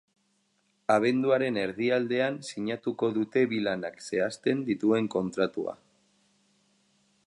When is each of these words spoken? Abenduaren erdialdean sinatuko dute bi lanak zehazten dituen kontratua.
Abenduaren 0.93 1.59
erdialdean 1.65 2.41
sinatuko 2.49 3.11
dute 3.19 3.45
bi 3.55 3.63
lanak 3.69 4.03
zehazten 4.09 4.65
dituen 4.73 5.15
kontratua. 5.19 5.79